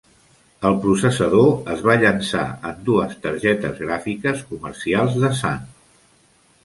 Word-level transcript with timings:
El 0.69 0.75
processador 0.85 1.51
es 1.73 1.83
va 1.89 1.97
llançar 2.03 2.45
en 2.69 2.81
dues 2.89 3.13
targetes 3.27 3.77
gràfiques 3.85 4.43
comercials 4.55 5.21
de 5.27 5.35
Sun. 5.43 5.65